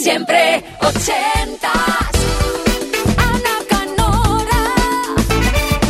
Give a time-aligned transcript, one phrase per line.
[0.00, 1.72] Siempre ochentas.
[3.16, 4.62] Ana Canora.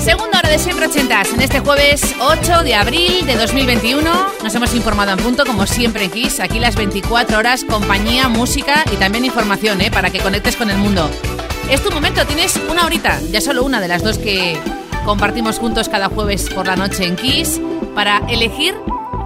[0.03, 1.33] Segunda hora de siempre ochentas.
[1.35, 4.11] En este jueves 8 de abril de 2021
[4.43, 6.41] nos hemos informado en punto, como siempre en Kiss.
[6.41, 9.91] Aquí las 24 horas, compañía, música y también información, ¿eh?
[9.91, 11.11] Para que conectes con el mundo.
[11.71, 14.59] Es tu momento, tienes una horita, ya solo una de las dos que
[15.05, 17.61] compartimos juntos cada jueves por la noche en Kiss,
[17.95, 18.75] para elegir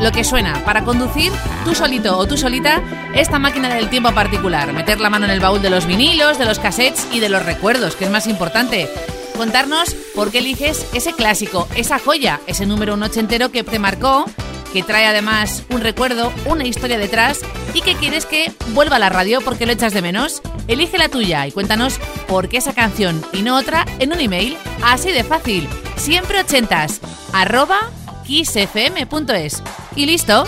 [0.02, 1.32] lo que suena, para conducir
[1.64, 2.82] tú solito o tú solita
[3.14, 6.44] esta máquina del tiempo particular, meter la mano en el baúl de los vinilos, de
[6.44, 8.90] los cassettes y de los recuerdos, que es más importante.
[9.36, 14.24] Contarnos por qué eliges ese clásico, esa joya, ese número un ochentero que te marcó,
[14.72, 17.38] que trae además un recuerdo, una historia detrás
[17.72, 20.42] y que quieres que vuelva a la radio porque lo echas de menos.
[20.66, 24.56] Elige la tuya y cuéntanos por qué esa canción y no otra en un email
[24.82, 25.68] así de fácil.
[25.96, 27.00] Siempre ochentas,
[27.32, 27.90] arroba
[28.32, 29.62] kissfm.es.
[29.94, 30.44] Y listo.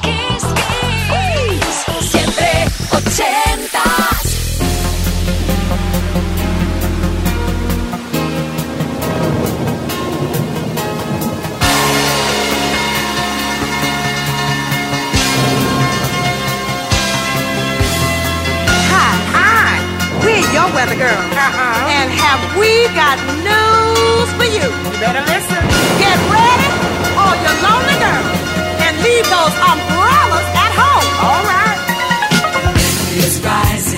[0.00, 0.44] Kiss,
[1.10, 2.10] Kiss.
[2.10, 4.22] Siempre ochentas.
[18.88, 19.78] Hi, hi.
[20.24, 21.20] We're your weather girl.
[21.92, 24.64] And have we got news for you?
[24.64, 25.60] You better listen.
[26.00, 26.71] Get ready,
[27.60, 28.38] lonely girls,
[28.80, 31.08] and leave those umbrellas at home.
[31.20, 31.78] All right.
[33.20, 33.91] It's rising,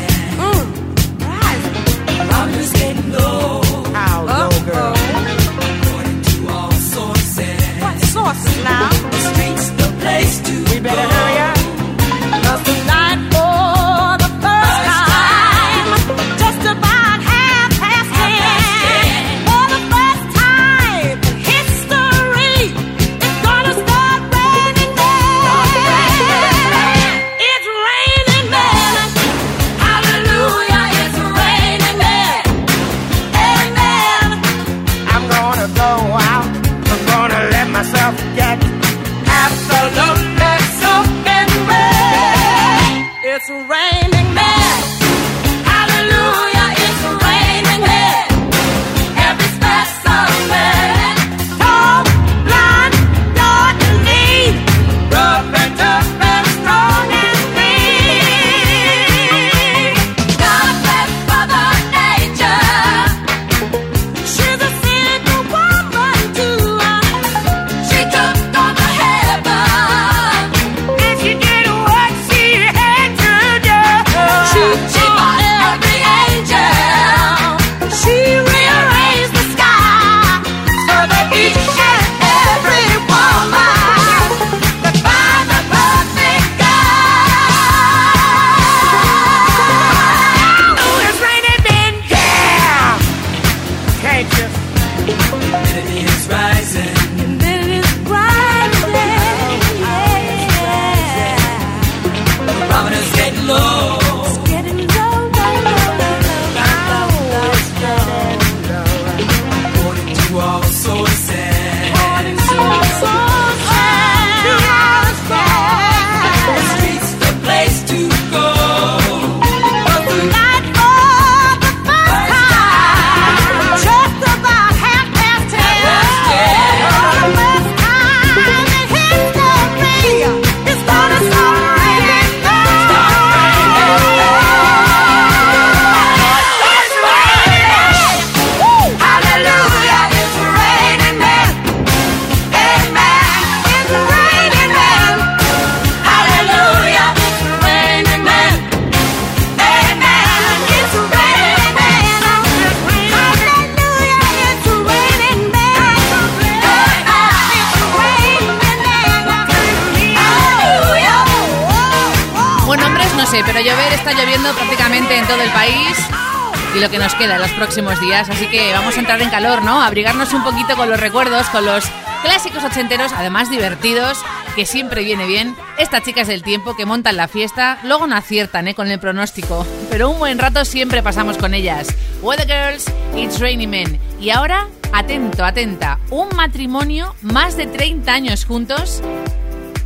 [167.17, 168.29] queda en los próximos días.
[168.29, 169.83] Así que vamos a entrar en calor, ¿no?
[169.83, 171.85] Abrigarnos un poquito con los recuerdos, con los
[172.23, 174.19] clásicos ochenteros, además divertidos,
[174.57, 175.55] que siempre viene bien.
[175.79, 178.75] Estas chicas del tiempo que montan la fiesta, luego no aciertan, ¿eh?
[178.75, 179.67] Con el pronóstico.
[179.91, 181.89] Pero un buen rato siempre pasamos con ellas.
[182.23, 184.01] Weather Girls, It's Raining Men.
[184.21, 189.03] Y ahora, atento, atenta, un matrimonio, más de 30 años juntos.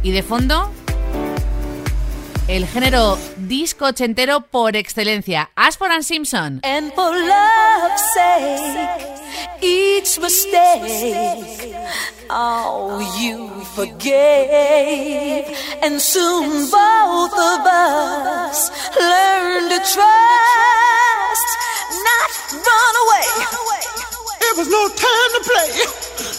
[0.02, 0.72] Y de fondo,
[2.48, 6.60] el género disco ochentero por excelencia, Ashford and Simpson.
[6.64, 8.98] And for love's sake,
[9.60, 11.76] each mistake,
[12.30, 15.44] oh, you forgave,
[15.82, 21.48] and soon both of us learned to trust,
[22.08, 23.28] not run away.
[24.40, 25.70] It was no time to play.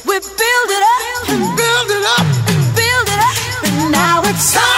[0.08, 4.54] We build it up and build it up and build it up, and now it's
[4.54, 4.69] time.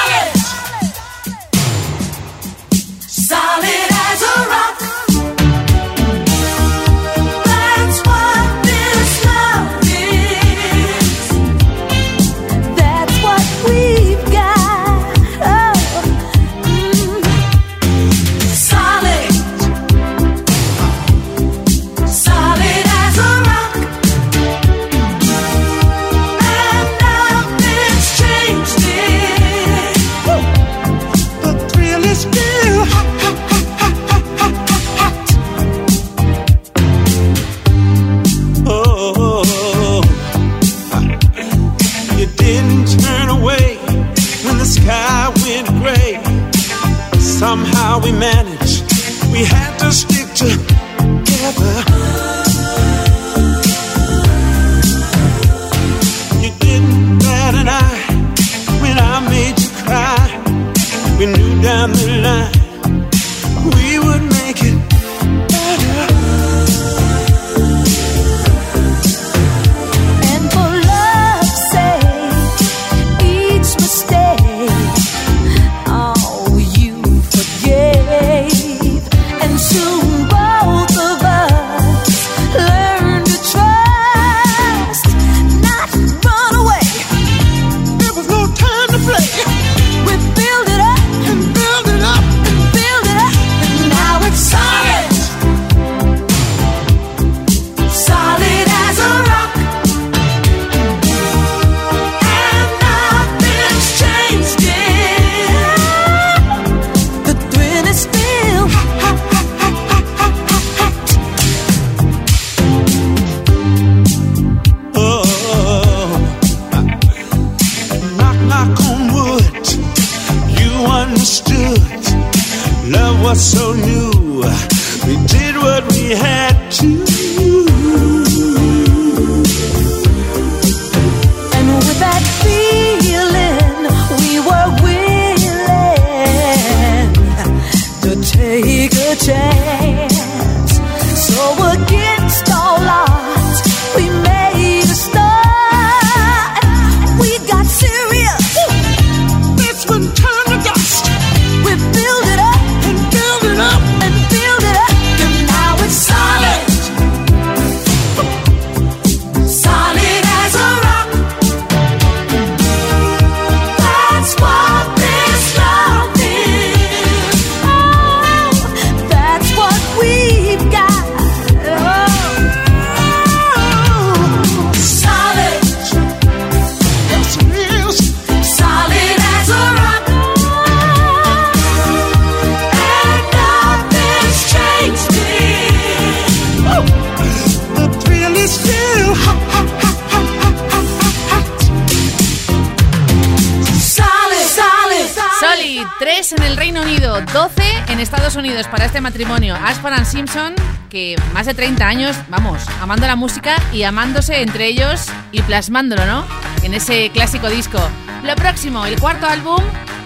[203.00, 206.26] la música y amándose entre ellos y plasmándolo, ¿no?
[206.64, 207.80] En ese clásico disco.
[208.24, 209.62] Lo próximo, el cuarto álbum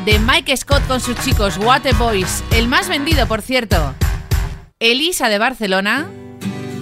[0.05, 3.95] de Mike Scott con sus chicos, Waterboys, el más vendido, por cierto.
[4.79, 6.07] Elisa de Barcelona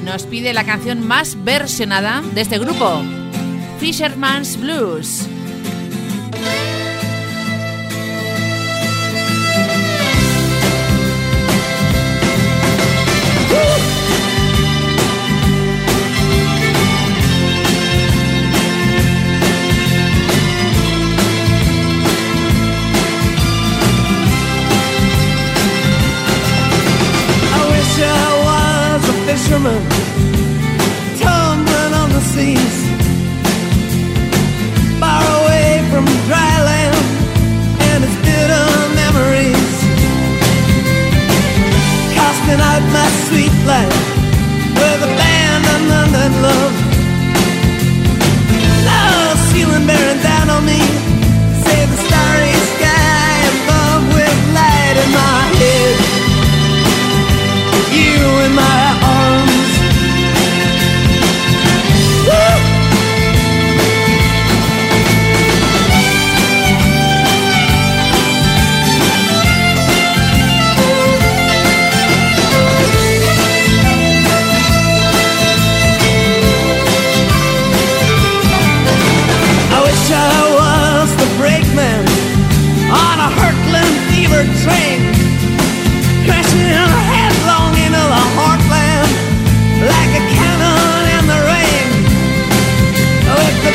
[0.04, 3.02] nos pide la canción más versionada de este grupo,
[3.80, 5.28] Fisherman's Blues.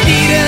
[0.08, 0.47] need it.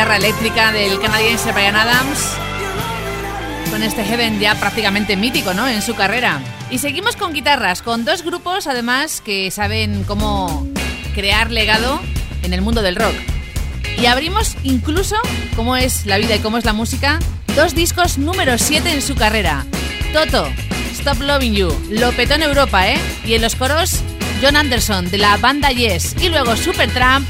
[0.00, 2.32] Guitarra eléctrica del canadiense Brian Adams.
[3.70, 5.68] Con este Heaven ya prácticamente mítico, ¿no?
[5.68, 6.40] En su carrera.
[6.70, 10.66] Y seguimos con guitarras, con dos grupos además que saben cómo
[11.14, 12.00] crear legado
[12.42, 13.12] en el mundo del rock.
[13.98, 15.16] Y abrimos incluso
[15.54, 17.18] cómo es la vida y cómo es la música,
[17.54, 19.66] dos discos número 7 en su carrera.
[20.14, 20.48] Toto,
[20.92, 22.98] Stop Loving You, lo petó en Europa, ¿eh?
[23.26, 24.00] Y en los coros,
[24.40, 26.16] John Anderson de la banda Yes.
[26.22, 27.28] Y luego Supertramp,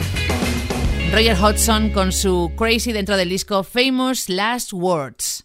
[1.12, 5.44] Roger Hodgson con su Crazy dentro del disco Famous Last Words.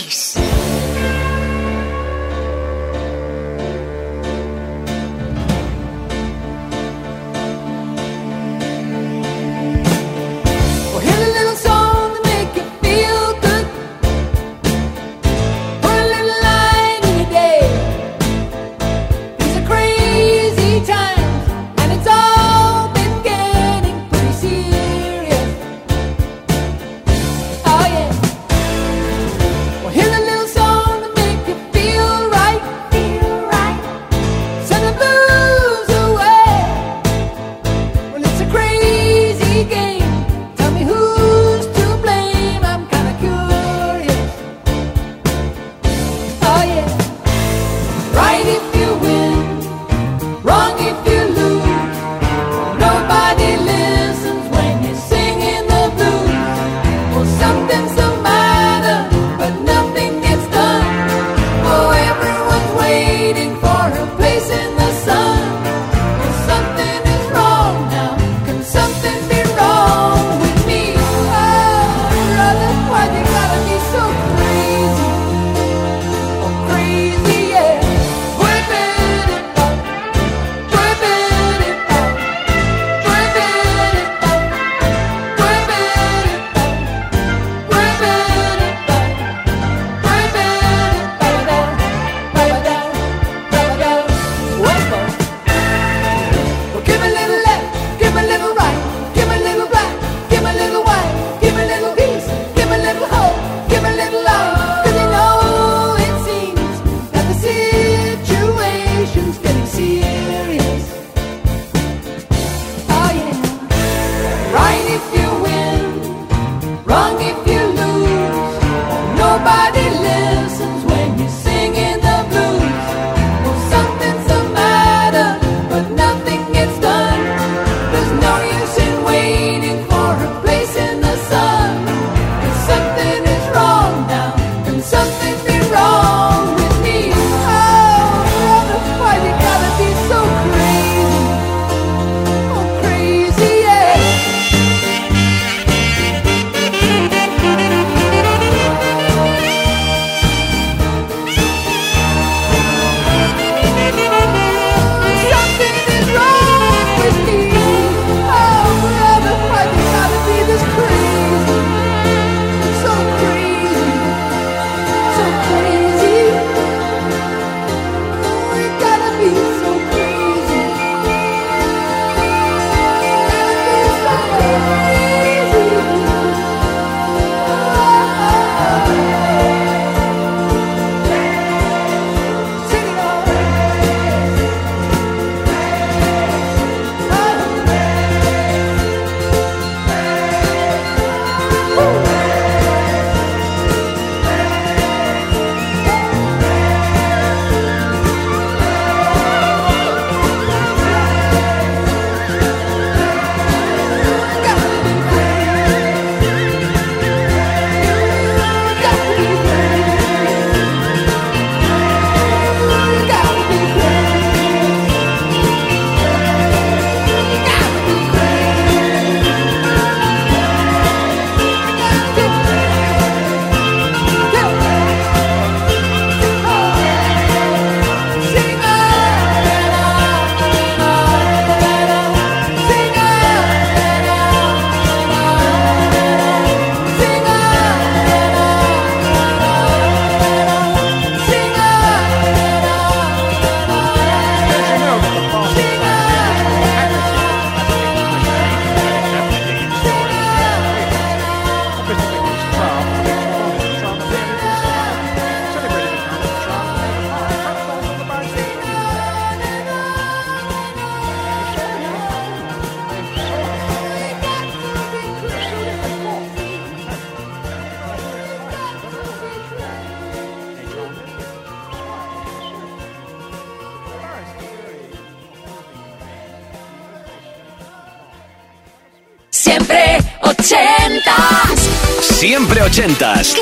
[282.21, 283.35] Siempre ochentas.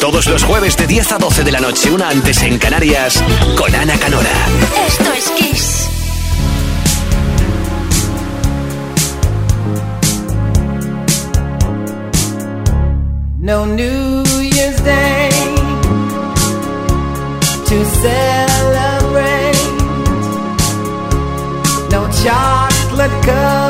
[0.00, 3.20] Todos los jueves de 10 a 12 de la noche, una antes en Canarias,
[3.58, 4.30] con Ana Canora.
[4.86, 5.88] Esto es Kiss.
[13.40, 15.30] No New Year's Day
[17.66, 19.58] to celebrate.
[21.90, 23.63] No chocolate cup.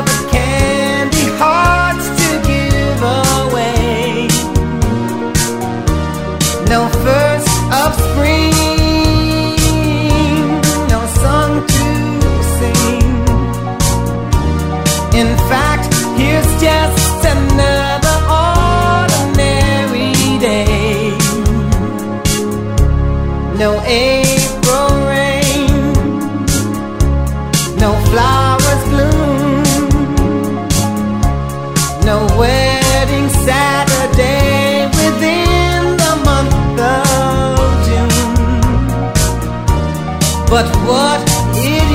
[40.87, 41.19] What
[41.57, 41.89] it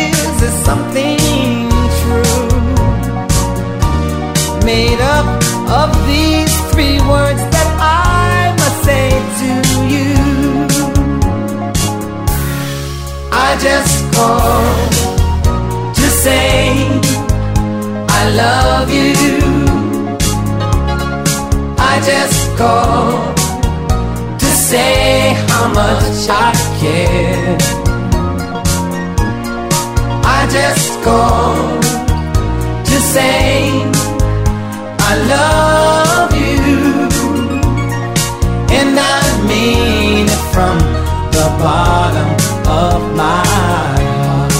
[0.00, 1.18] is is something
[2.00, 2.48] true,
[4.64, 5.26] made up
[5.80, 9.08] of these three words that I must say
[9.40, 9.50] to
[9.94, 10.14] you.
[13.32, 13.34] I
[13.66, 14.92] just called
[15.98, 16.56] to say
[18.20, 19.14] I love you.
[21.78, 23.36] I just called
[24.40, 25.23] to say
[25.94, 27.56] much I care.
[30.36, 31.82] I just called
[32.88, 33.50] to say
[35.10, 36.62] I love you,
[38.78, 40.76] and I mean it from
[41.36, 42.30] the bottom
[42.84, 44.54] of my heart.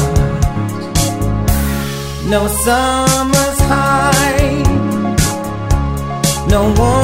[2.34, 4.62] No summer's high,
[6.52, 7.03] no warm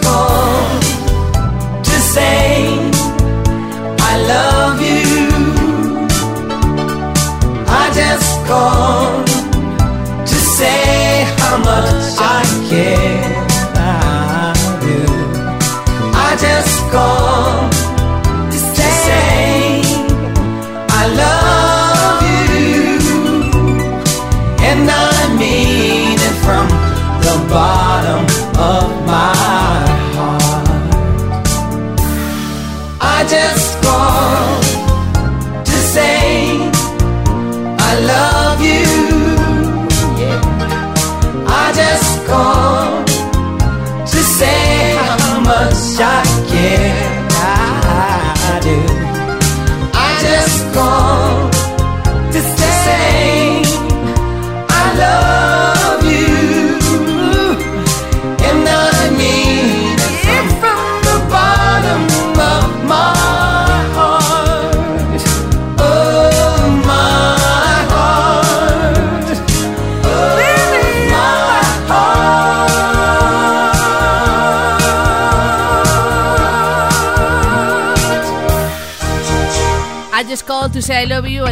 [0.00, 0.31] call.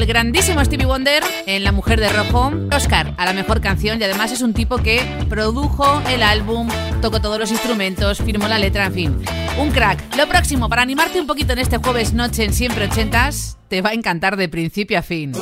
[0.00, 4.04] El grandísimo Stevie Wonder en La Mujer de Rojo, Oscar a la mejor canción y
[4.04, 6.68] además es un tipo que produjo el álbum,
[7.02, 9.22] tocó todos los instrumentos, firmó la letra, en fin,
[9.58, 10.16] un crack.
[10.16, 13.90] Lo próximo, para animarte un poquito en este jueves noche en Siempre Ochentas, te va
[13.90, 15.32] a encantar de principio a fin.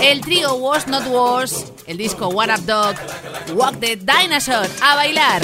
[0.00, 2.94] El trío Was Not Was, el disco What Up Dog,
[3.56, 5.42] Walk the Dinosaur, a bailar.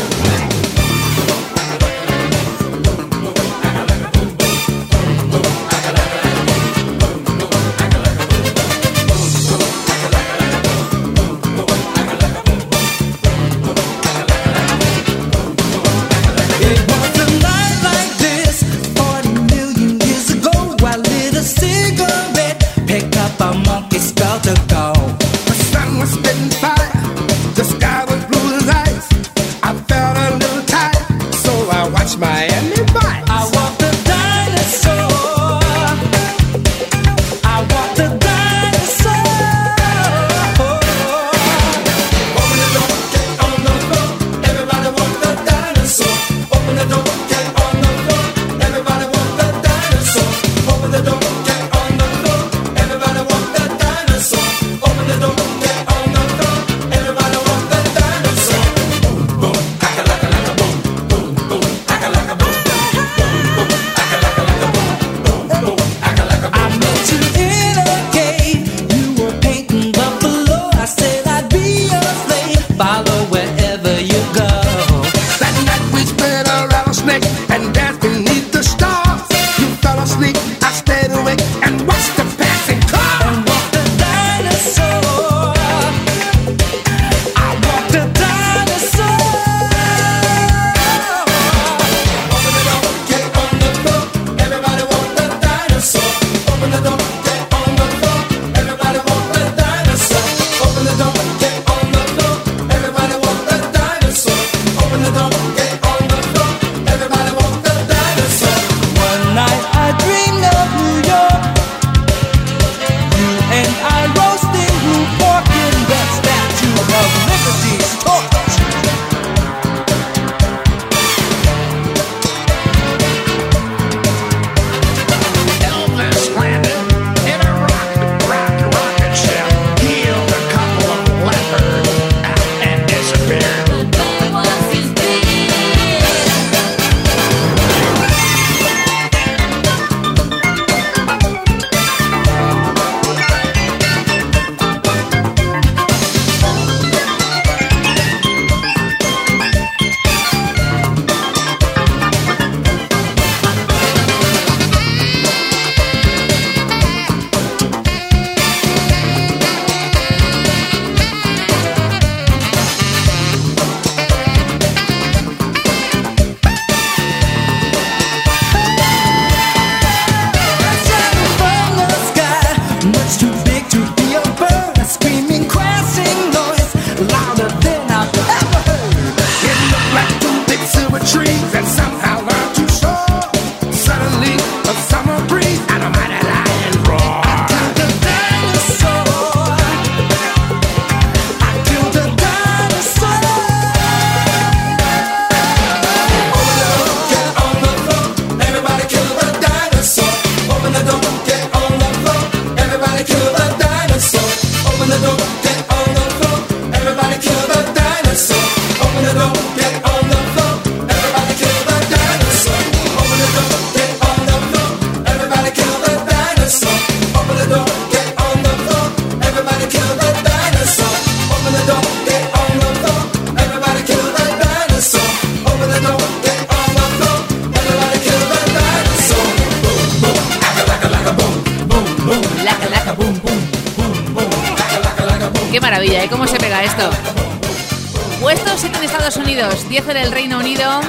[238.20, 240.80] Puesto 7 en Estados Unidos, 10 en el Reino Unido.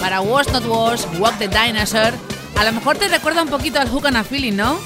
[0.00, 2.12] Para Was Not Was, Walk the Dinosaur.
[2.56, 4.78] A lo mejor te recuerda un poquito al Hook and a Feeling, ¿no?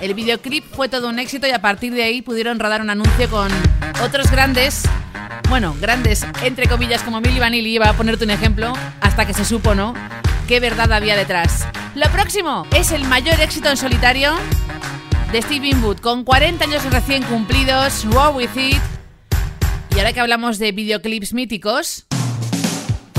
[0.00, 3.30] El videoclip fue todo un éxito y a partir de ahí pudieron rodar un anuncio
[3.30, 3.50] con
[4.02, 4.82] otros grandes,
[5.48, 9.44] bueno, grandes entre comillas como Milli Vanilli, iba a ponerte un ejemplo, hasta que se
[9.44, 9.94] supo, ¿no?
[10.46, 11.66] Qué verdad había detrás.
[11.94, 14.34] Lo próximo es el mayor éxito en solitario
[15.32, 18.97] de Steve Winwood, con 40 años recién cumplidos, Raw With It.
[19.98, 22.06] Y ahora que hablamos de videoclips míticos,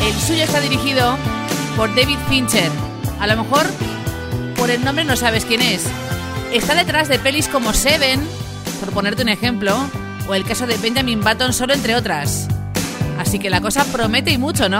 [0.02, 1.18] el suyo está dirigido
[1.76, 2.72] por David Fincher.
[3.20, 3.66] A lo mejor
[4.56, 5.84] por el nombre no sabes quién es.
[6.54, 8.22] Está detrás de pelis como Seven,
[8.80, 9.76] por ponerte un ejemplo,
[10.30, 12.48] o el caso de Benjamin Button, solo entre otras.
[13.20, 14.80] Así que la cosa promete y mucho, ¿no?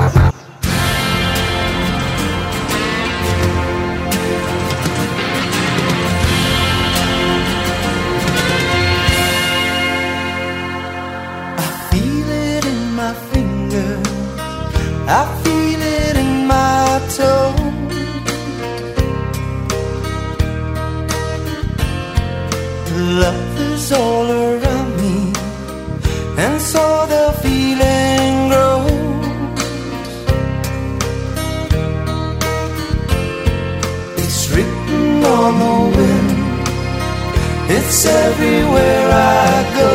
[37.73, 39.91] It's everywhere I go.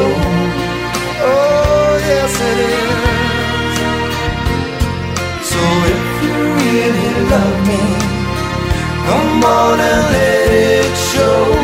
[1.29, 3.75] Oh, yes, it is.
[5.51, 5.61] So
[5.95, 7.85] if you really love me,
[9.09, 11.56] come on and let it show.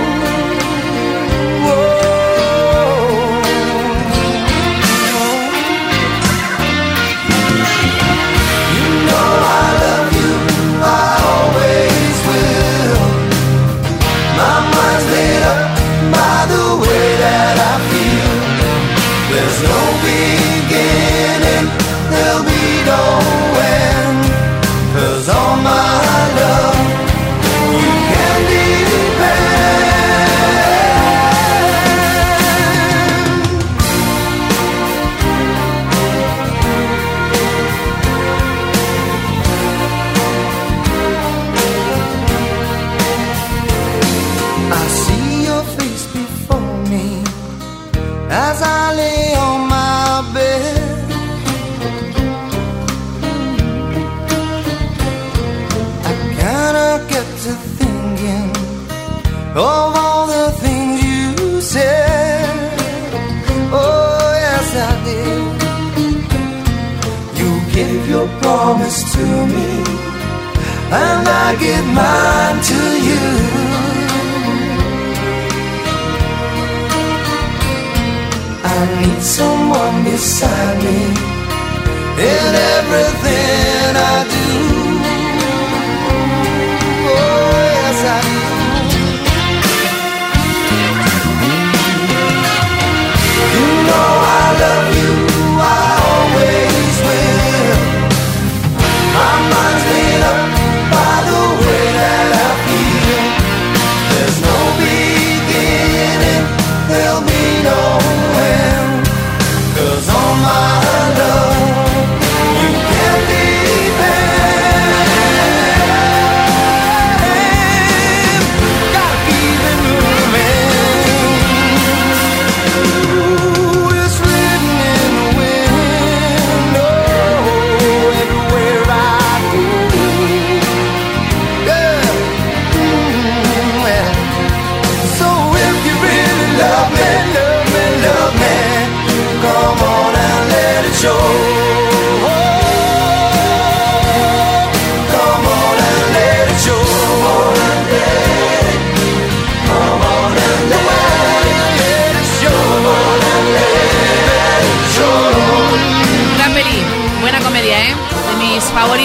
[82.18, 82.71] In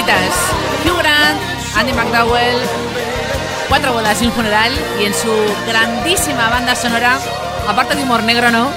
[0.07, 1.75] favoritas.
[1.75, 2.59] Andy McDowell,
[3.69, 4.71] Cuatro bodas y un funeral.
[4.99, 5.29] Y en su
[5.67, 7.19] grandísima banda sonora,
[7.67, 8.71] aparte de humor negro, ¿no?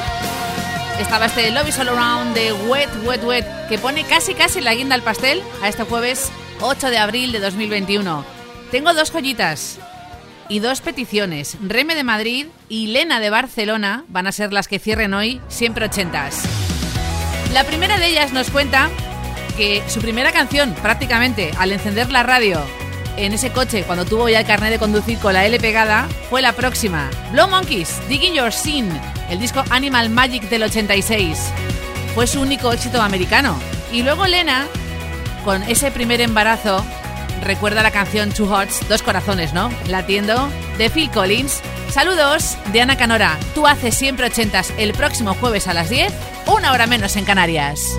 [0.99, 4.75] Estaba este Love is All Around de Wet, Wet, Wet, que pone casi, casi la
[4.75, 8.25] guinda al pastel a este jueves 8 de abril de 2021.
[8.71, 9.79] Tengo dos joyitas
[10.49, 11.57] y dos peticiones.
[11.63, 15.87] Reme de Madrid y Lena de Barcelona van a ser las que cierren hoy, siempre
[15.87, 16.43] ochentas.
[17.55, 18.91] La primera de ellas nos cuenta
[19.61, 22.65] que su primera canción, prácticamente al encender la radio
[23.19, 26.41] en ese coche cuando tuvo ya el carnet de conducir con la L pegada, fue
[26.41, 27.11] la próxima.
[27.31, 28.89] Blow Monkeys, Digging Your Sin,
[29.29, 31.53] el disco Animal Magic del 86.
[32.15, 33.55] Fue su único éxito americano.
[33.93, 34.67] Y luego Lena,
[35.45, 36.83] con ese primer embarazo,
[37.43, 39.71] recuerda la canción Two Hearts, Dos Corazones, ¿no?
[39.89, 40.49] Latiendo,
[40.79, 41.61] de Phil Collins.
[41.91, 43.39] Saludos de Ana Canora.
[43.55, 46.15] Tú haces siempre ochentas el próximo jueves a las 10,
[46.47, 47.99] una hora menos en Canarias.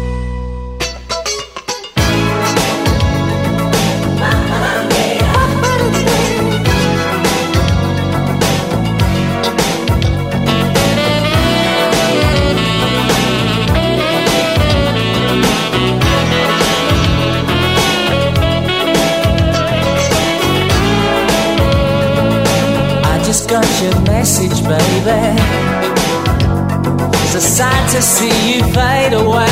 [28.02, 29.45] To see you fade away.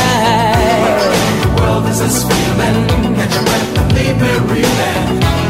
[1.44, 5.06] The world is a screaming, catch your breath and leave me reeling.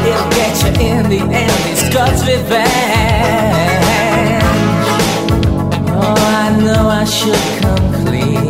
[0.08, 1.60] It'll get you in the end.
[1.72, 2.60] It's God's revenge.
[6.02, 8.48] Oh, I know I should come clean,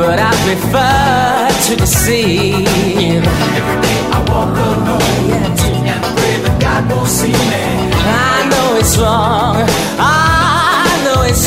[0.00, 3.24] but I prefer to deceive.
[3.58, 7.64] Every day I walk alone Yeah, and pray that God won't see me.
[7.92, 9.56] I know it's wrong.
[10.00, 10.37] I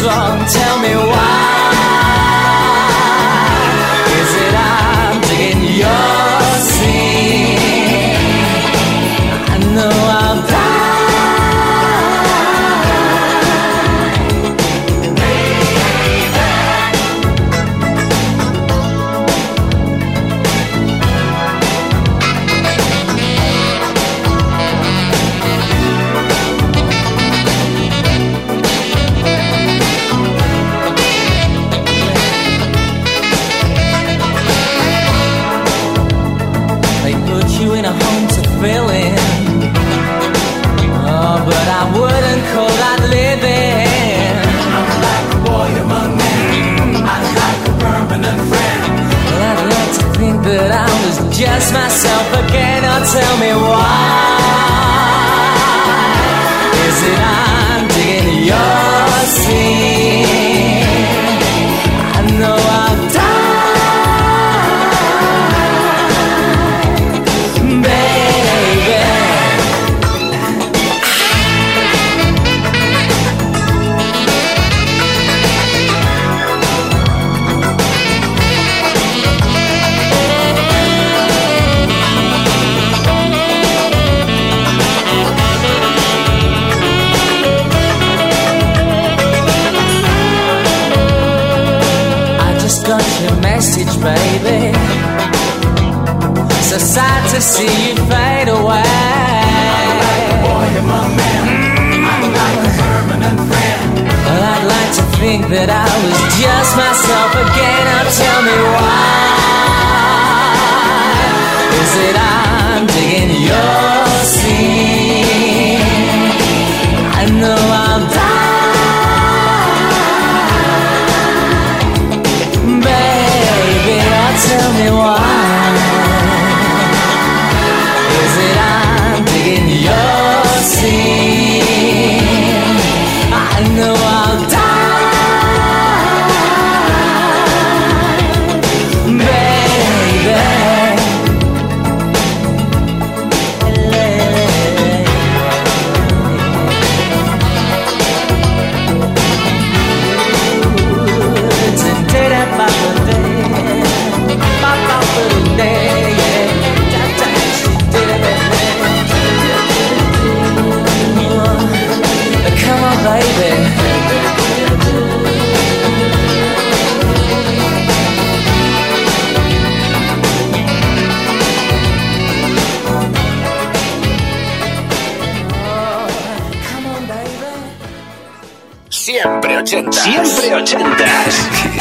[0.04, 0.46] wrong.
[0.48, 1.72] Tell me why.
[4.20, 6.21] Is it I'm digging your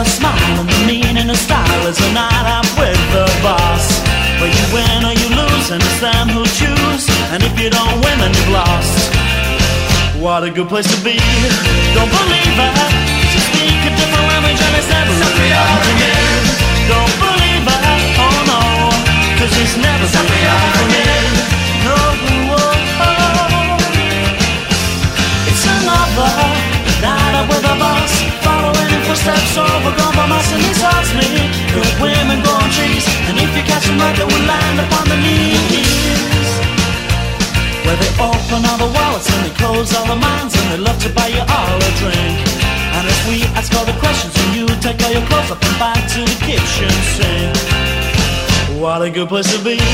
[0.00, 4.00] A smile and the meaning the style is a night out with the boss.
[4.40, 7.04] But you win or you lose, and it's them who choose.
[7.28, 9.12] And if you don't win, then you've lost.
[10.16, 11.20] What a good place to be.
[11.92, 12.74] Don't believe it.
[13.28, 16.09] To speak a different language and it's never real.
[49.30, 49.89] place to be.